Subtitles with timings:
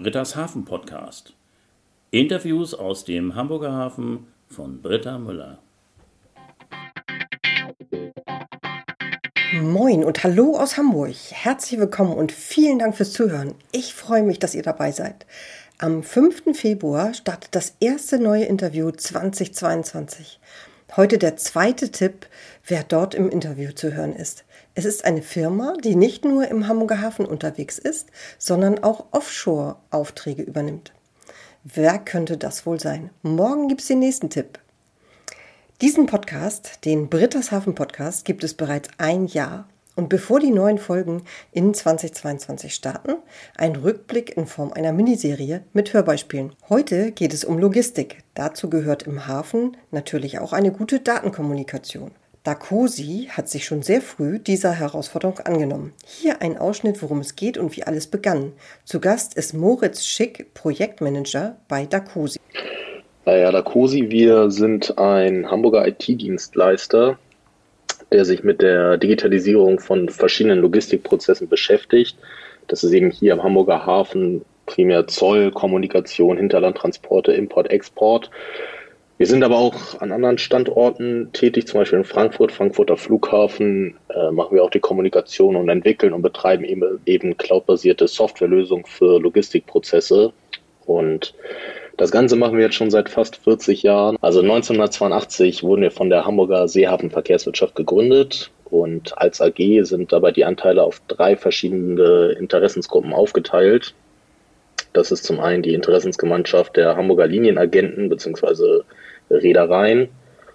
[0.00, 1.34] Britta's Hafen Podcast.
[2.12, 5.58] Interviews aus dem Hamburger Hafen von Britta Müller.
[9.60, 11.16] Moin und hallo aus Hamburg.
[11.32, 13.56] Herzlich willkommen und vielen Dank fürs Zuhören.
[13.72, 15.26] Ich freue mich, dass ihr dabei seid.
[15.78, 16.56] Am 5.
[16.56, 20.38] Februar startet das erste neue Interview 2022.
[20.96, 22.28] Heute der zweite Tipp,
[22.64, 24.44] wer dort im Interview zu hören ist.
[24.78, 30.42] Es ist eine Firma, die nicht nur im Hamburger Hafen unterwegs ist, sondern auch Offshore-Aufträge
[30.42, 30.92] übernimmt.
[31.64, 33.10] Wer könnte das wohl sein?
[33.22, 34.60] Morgen gibt es den nächsten Tipp.
[35.80, 39.66] Diesen Podcast, den Britta's Hafen Podcast, gibt es bereits ein Jahr.
[39.96, 43.16] Und bevor die neuen Folgen in 2022 starten,
[43.56, 46.54] ein Rückblick in Form einer Miniserie mit Hörbeispielen.
[46.68, 48.22] Heute geht es um Logistik.
[48.34, 52.12] Dazu gehört im Hafen natürlich auch eine gute Datenkommunikation.
[52.48, 55.92] Dacosi hat sich schon sehr früh dieser Herausforderung angenommen.
[56.06, 58.52] Hier ein Ausschnitt, worum es geht und wie alles begann.
[58.86, 62.40] Zu Gast ist Moritz Schick, Projektmanager bei Dacosi.
[63.26, 67.18] Naja, Dacosi, wir sind ein Hamburger IT-Dienstleister,
[68.10, 72.16] der sich mit der Digitalisierung von verschiedenen Logistikprozessen beschäftigt.
[72.66, 78.30] Das ist eben hier am Hamburger Hafen primär Zoll, Kommunikation, Hinterlandtransporte, Import, Export.
[79.18, 84.30] Wir sind aber auch an anderen Standorten tätig, zum Beispiel in Frankfurt, Frankfurter Flughafen, äh,
[84.30, 90.32] machen wir auch die Kommunikation und entwickeln und betreiben eben, eben cloudbasierte Softwarelösungen für Logistikprozesse.
[90.86, 91.34] Und
[91.96, 94.16] das Ganze machen wir jetzt schon seit fast 40 Jahren.
[94.20, 100.44] Also 1982 wurden wir von der Hamburger Seehafenverkehrswirtschaft gegründet und als AG sind dabei die
[100.44, 103.94] Anteile auf drei verschiedene Interessensgruppen aufgeteilt.
[104.92, 108.82] Das ist zum einen die Interessensgemeinschaft der Hamburger Linienagenten bzw.
[109.30, 110.08] Reedereien.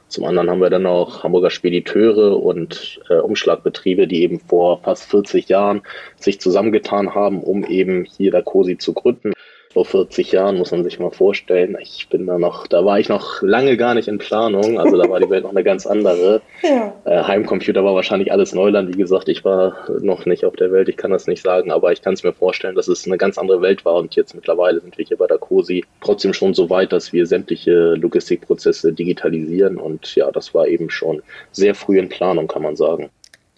[0.07, 5.09] Zum anderen haben wir dann auch Hamburger Spediteure und äh, Umschlagbetriebe, die eben vor fast
[5.09, 5.81] 40 Jahren
[6.17, 9.32] sich zusammengetan haben, um eben hier der COSI zu gründen
[9.73, 11.75] vor 40 Jahren, muss man sich mal vorstellen.
[11.81, 15.09] Ich bin da noch, da war ich noch lange gar nicht in Planung, also da
[15.09, 16.41] war die Welt noch eine ganz andere.
[16.63, 16.93] Ja.
[17.03, 20.87] Äh, Heimcomputer war wahrscheinlich alles Neuland, wie gesagt, ich war noch nicht auf der Welt,
[20.87, 23.37] ich kann das nicht sagen, aber ich kann es mir vorstellen, dass es eine ganz
[23.37, 26.69] andere Welt war und jetzt mittlerweile sind wir hier bei der COSI trotzdem schon so
[26.69, 32.07] weit, dass wir sämtliche Logistikprozesse digitalisieren und ja, das war eben schon sehr früh in
[32.07, 33.09] Planung, kann man sagen.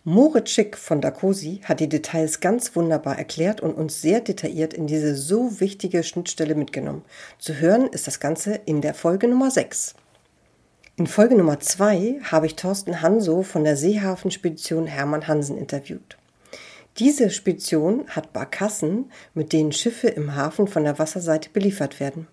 [0.07, 4.85] Moritz Schick von Dacosi hat die Details ganz wunderbar erklärt und uns sehr detailliert in
[4.85, 7.01] diese so wichtige Schnittstelle mitgenommen.
[7.39, 9.95] Zu hören ist das Ganze in der Folge Nummer 6.
[10.97, 16.17] In Folge Nummer 2 habe ich Thorsten Hanso von der Seehafenspedition Hermann Hansen interviewt.
[16.99, 22.27] Diese Spedition hat Barkassen, mit denen Schiffe im Hafen von der Wasserseite beliefert werden.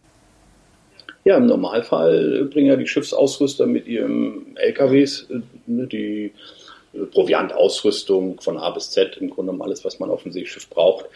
[1.24, 5.40] Ja, im Normalfall bringen ja die Schiffsausrüster mit ihren LKWs äh,
[6.92, 10.68] die Proviantausrüstung von A bis Z, im Grunde genommen alles, was man auf dem Seeschiff
[10.68, 11.06] braucht,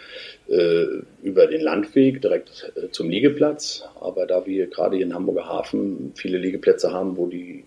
[0.48, 0.86] äh,
[1.22, 3.84] über den Landweg direkt äh, zum Liegeplatz.
[4.00, 7.64] Aber da wir gerade hier in Hamburger Hafen viele Liegeplätze haben, wo die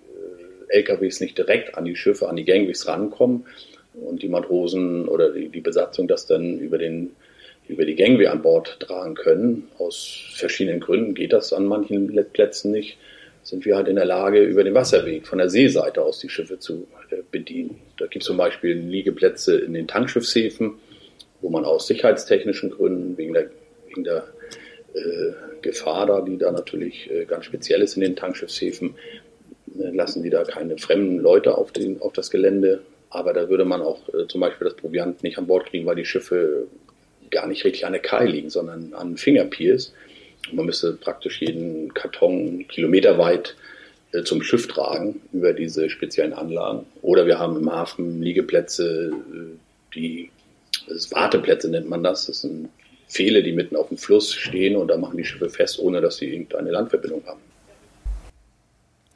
[0.69, 3.45] äh, LKWs nicht direkt an die Schiffe, an die Gangways rankommen
[3.93, 7.11] und die Matrosen oder die, die Besatzung das dann über den
[7.67, 9.67] über die Gangway an Bord tragen können.
[9.77, 12.97] Aus verschiedenen Gründen geht das an manchen Plätzen nicht
[13.49, 16.59] sind wir halt in der Lage, über den Wasserweg von der Seeseite aus die Schiffe
[16.59, 17.81] zu äh, bedienen.
[17.97, 20.75] Da gibt es zum Beispiel Liegeplätze in den Tankschiffshäfen,
[21.41, 23.49] wo man aus sicherheitstechnischen Gründen, wegen der,
[23.87, 24.27] wegen der
[24.93, 28.95] äh, Gefahr da, die da natürlich äh, ganz speziell ist in den Tankschiffshäfen,
[29.79, 32.81] äh, lassen die da keine fremden Leute auf, den, auf das Gelände.
[33.09, 35.95] Aber da würde man auch äh, zum Beispiel das Proviant nicht an Bord kriegen, weil
[35.95, 36.67] die Schiffe
[37.31, 39.93] gar nicht richtig an der Kai liegen, sondern an Fingerpiers.
[40.51, 43.55] Man müsste praktisch jeden Karton kilometerweit
[44.11, 46.85] äh, zum Schiff tragen über diese speziellen Anlagen.
[47.01, 50.31] Oder wir haben im Hafen Liegeplätze, äh, die
[51.11, 52.25] Warteplätze nennt man das.
[52.25, 52.69] Das sind
[53.07, 56.17] Pfähle, die mitten auf dem Fluss stehen und da machen die Schiffe fest, ohne dass
[56.17, 57.39] sie irgendeine Landverbindung haben.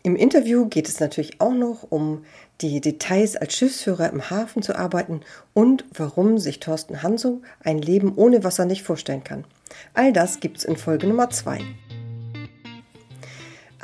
[0.06, 2.26] Im Interview geht es natürlich auch noch um
[2.60, 5.22] die Details als Schiffsführer im Hafen zu arbeiten
[5.54, 9.46] und warum sich Thorsten Hanso ein Leben ohne Wasser nicht vorstellen kann.
[9.94, 11.60] All das gibt's in Folge Nummer 2.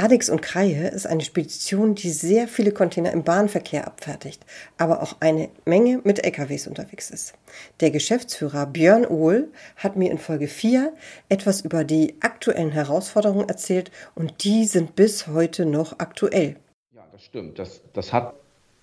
[0.01, 4.45] Adix und Kreie ist eine Spedition, die sehr viele Container im Bahnverkehr abfertigt,
[4.77, 7.33] aber auch eine Menge mit LKWs unterwegs ist.
[7.81, 10.93] Der Geschäftsführer Björn Ohl hat mir in Folge 4
[11.27, 16.55] etwas über die aktuellen Herausforderungen erzählt und die sind bis heute noch aktuell.
[16.95, 17.59] Ja, das stimmt.
[17.59, 18.35] Das, das hat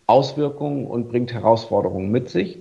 [0.06, 2.59] Auswirkungen und bringt Herausforderungen mit sich.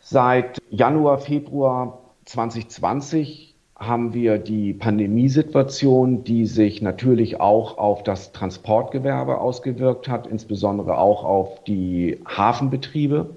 [0.00, 1.98] Seit Januar, Februar
[2.28, 10.98] 2020 haben wir die Pandemiesituation, die sich natürlich auch auf das Transportgewerbe ausgewirkt hat, insbesondere
[10.98, 13.30] auch auf die Hafenbetriebe.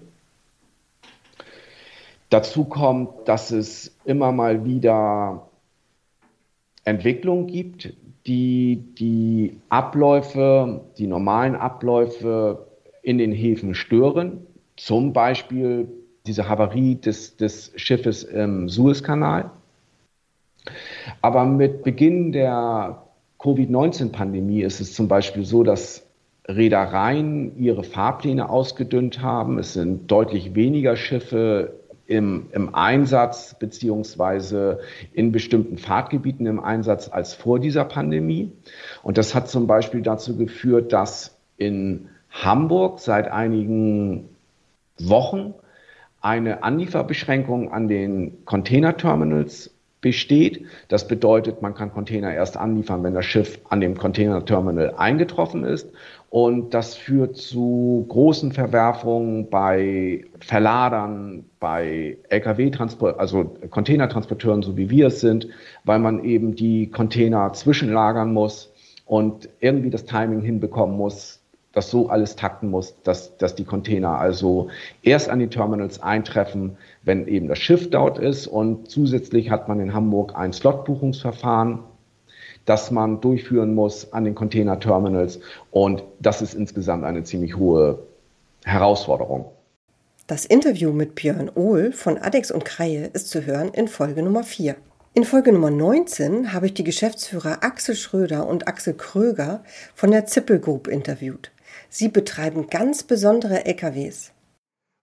[2.29, 5.47] Dazu kommt, dass es immer mal wieder
[6.83, 7.93] Entwicklungen gibt,
[8.25, 12.67] die die Abläufe, die normalen Abläufe
[13.03, 14.45] in den Häfen stören.
[14.75, 15.87] Zum Beispiel
[16.25, 19.51] diese Havarie des, des Schiffes im Suezkanal.
[21.21, 23.03] Aber mit Beginn der
[23.39, 26.05] Covid-19-Pandemie ist es zum Beispiel so, dass
[26.47, 29.57] Reedereien ihre Fahrpläne ausgedünnt haben.
[29.57, 31.73] Es sind deutlich weniger Schiffe
[32.07, 34.79] im, im Einsatz beziehungsweise
[35.13, 38.51] in bestimmten Fahrtgebieten im Einsatz als vor dieser Pandemie.
[39.01, 44.29] Und das hat zum Beispiel dazu geführt, dass in Hamburg seit einigen
[44.99, 45.53] Wochen
[46.21, 49.71] eine Anlieferbeschränkung an den Containerterminals
[50.01, 50.65] besteht.
[50.87, 55.91] Das bedeutet, man kann Container erst anliefern, wenn das Schiff an dem Containerterminal eingetroffen ist.
[56.29, 65.07] Und das führt zu großen Verwerfungen bei Verladern, bei Lkw-Transport, also Containertransporteuren, so wie wir
[65.07, 65.47] es sind,
[65.83, 68.73] weil man eben die Container zwischenlagern muss
[69.05, 71.40] und irgendwie das Timing hinbekommen muss,
[71.73, 74.69] das so alles takten muss, dass, dass die Container also
[75.03, 78.47] erst an die Terminals eintreffen, wenn eben das Schiff dort ist.
[78.47, 81.79] Und zusätzlich hat man in Hamburg ein Slotbuchungsverfahren,
[82.65, 85.39] das man durchführen muss an den Container-Terminals.
[85.71, 87.99] Und das ist insgesamt eine ziemlich hohe
[88.65, 89.45] Herausforderung.
[90.27, 94.43] Das Interview mit Björn Ohl von Adex und Kreie ist zu hören in Folge Nummer
[94.43, 94.75] 4.
[95.13, 99.61] In Folge Nummer 19 habe ich die Geschäftsführer Axel Schröder und Axel Kröger
[99.93, 101.51] von der Zippel Group interviewt.
[101.89, 104.33] Sie betreiben ganz besondere LKWs.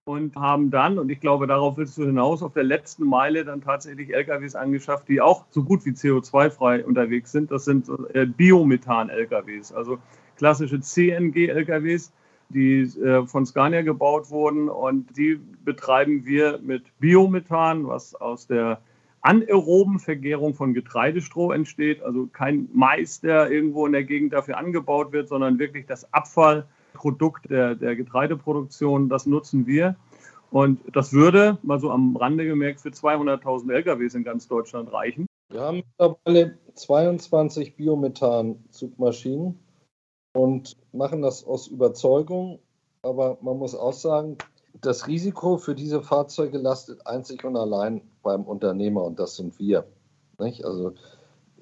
[0.07, 3.61] Und haben dann, und ich glaube, darauf willst du hinaus, auf der letzten Meile dann
[3.61, 7.51] tatsächlich LKWs angeschafft, die auch so gut wie CO2-frei unterwegs sind.
[7.51, 9.99] Das sind äh, Biomethan-LKWs, also
[10.39, 12.11] klassische CNG-LKWs,
[12.49, 14.71] die äh, von Scania gebaut wurden.
[14.71, 18.81] Und die betreiben wir mit Biomethan, was aus der
[19.29, 22.03] anaeroben Vergärung von Getreidestroh entsteht.
[22.03, 26.67] Also kein Mais, der irgendwo in der Gegend dafür angebaut wird, sondern wirklich das Abfall
[26.95, 29.97] Produkt der, der Getreideproduktion, das nutzen wir.
[30.51, 35.27] Und das würde, mal so am Rande gemerkt, für 200.000 LKWs in ganz Deutschland reichen.
[35.51, 39.59] Wir haben mittlerweile 22 Biomethan-Zugmaschinen
[40.35, 42.61] und machen das aus Überzeugung.
[43.03, 44.39] Aber man muss auch sagen,
[44.81, 49.85] das Risiko für diese Fahrzeuge lastet einzig und allein beim Unternehmer und das sind wir.
[50.39, 50.65] Nicht?
[50.65, 50.93] Also,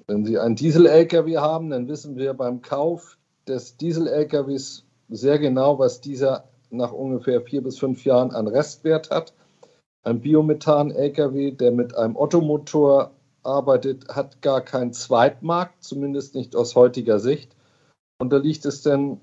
[0.07, 3.17] wenn Sie einen Diesel-LKW haben, dann wissen wir beim Kauf
[3.47, 9.33] des Diesel-LKWs sehr genau, was dieser nach ungefähr vier bis fünf Jahren an Restwert hat.
[10.03, 13.11] Ein Biomethan-LKW, der mit einem Ottomotor
[13.43, 17.55] arbeitet, hat gar keinen Zweitmarkt, zumindest nicht aus heutiger Sicht.
[18.19, 19.21] Und da liegt es denn,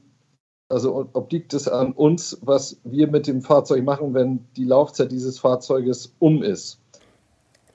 [0.68, 5.38] also obliegt es an uns, was wir mit dem Fahrzeug machen, wenn die Laufzeit dieses
[5.38, 6.80] Fahrzeuges um ist.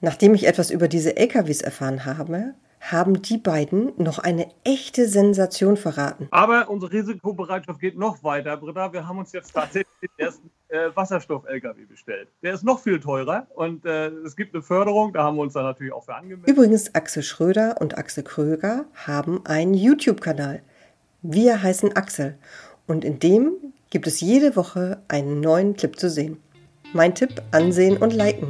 [0.00, 5.76] Nachdem ich etwas über diese LKWs erfahren habe, haben die beiden noch eine echte Sensation
[5.76, 6.28] verraten.
[6.30, 8.90] Aber unsere Risikobereitschaft geht noch weiter, Britta.
[8.92, 12.28] Wir haben uns jetzt tatsächlich den ersten äh, Wasserstoff-LKW bestellt.
[12.42, 15.52] Der ist noch viel teurer und äh, es gibt eine Förderung, da haben wir uns
[15.52, 16.48] dann natürlich auch für angemeldet.
[16.48, 20.62] Übrigens, Axel Schröder und Axel Kröger haben einen YouTube-Kanal.
[21.22, 22.38] Wir heißen Axel
[22.90, 23.52] und in dem
[23.90, 26.38] gibt es jede Woche einen neuen Clip zu sehen.
[26.92, 28.48] Mein Tipp, ansehen und liken.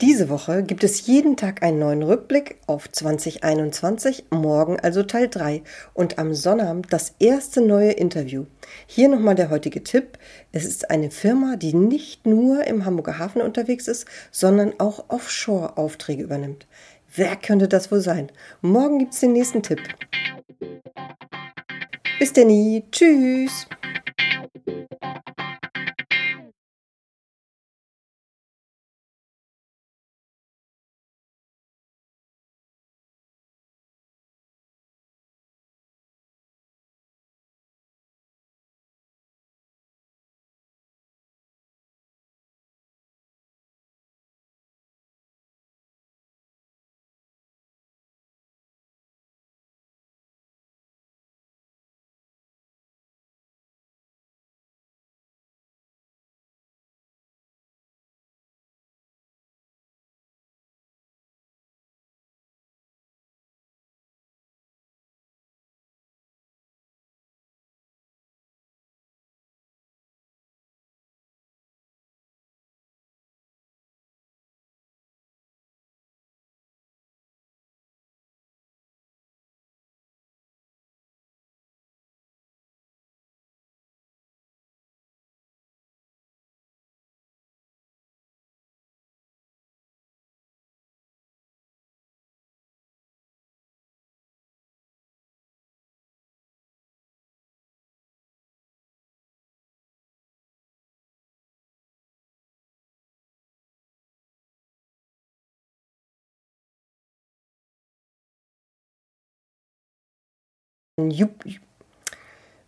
[0.00, 5.62] Diese Woche gibt es jeden Tag einen neuen Rückblick auf 2021, morgen also Teil 3
[5.92, 8.46] und am Sonnabend das erste neue Interview.
[8.86, 10.18] Hier nochmal der heutige Tipp.
[10.52, 16.22] Es ist eine Firma, die nicht nur im Hamburger Hafen unterwegs ist, sondern auch Offshore-Aufträge
[16.22, 16.66] übernimmt.
[17.14, 18.32] Wer könnte das wohl sein?
[18.62, 19.80] Morgen gibt es den nächsten Tipp.
[22.24, 22.82] Bis denn.
[22.90, 23.66] Tschüss.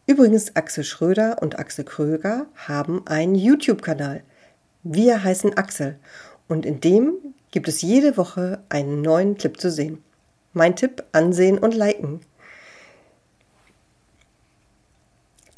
[0.08, 4.24] Übrigens, Axel Schröder und Axel Kröger haben einen YouTube-Kanal.
[4.82, 5.96] Wir heißen Axel
[6.48, 7.12] und in dem
[7.52, 10.02] gibt es jede Woche einen neuen Clip zu sehen.
[10.54, 12.18] Mein Tipp, ansehen und liken.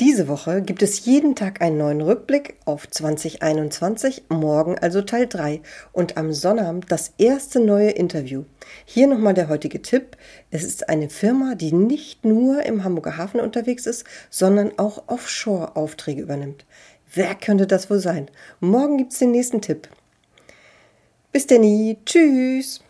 [0.01, 5.61] Diese Woche gibt es jeden Tag einen neuen Rückblick auf 2021, morgen also Teil 3
[5.93, 8.45] und am Sonnabend das erste neue Interview.
[8.85, 10.17] Hier nochmal der heutige Tipp.
[10.53, 16.23] Es ist eine Firma, die nicht nur im Hamburger Hafen unterwegs ist, sondern auch Offshore-Aufträge
[16.23, 16.65] übernimmt.
[17.13, 18.31] Wer könnte das wohl sein?
[18.61, 19.89] Morgen gibt es den nächsten Tipp.
[21.33, 22.83] Bis denn, tschüss!